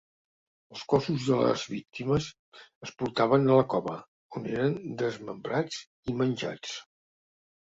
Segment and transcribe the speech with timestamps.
[0.75, 2.29] Els cossos de les víctimes
[2.87, 3.95] es portaven a la cova,
[4.41, 5.79] on eren desmembrats
[6.15, 6.75] i menjats.